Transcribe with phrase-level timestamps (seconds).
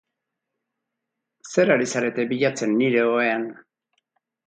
[1.51, 3.51] Zer ari zarete bilatzen nire ohean?